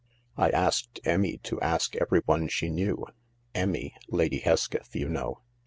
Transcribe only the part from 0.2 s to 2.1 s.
"I asked Emmie to ask